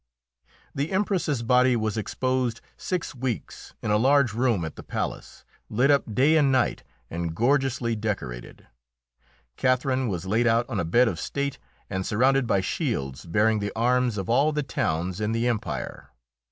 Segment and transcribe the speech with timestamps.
[0.73, 5.91] The Empress's body was exposed six weeks in a large room at the palace, lit
[5.91, 8.65] up day and night and gorgeously decorated.
[9.57, 13.71] Catherine was laid out on a bed of state and surrounded by shields bearing the
[13.75, 16.09] arms of all the towns in the empire.